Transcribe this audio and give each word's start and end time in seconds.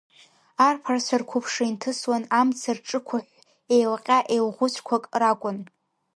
Арԥарцәа 0.67 1.15
рқәыԥшра 1.21 1.65
инҭысуан, 1.69 2.23
амца 2.39 2.71
рҿықәыҳәҳә, 2.75 3.37
еилҟьа-еилӷәыцәқәак 3.75 5.03
ракәын. 5.21 5.57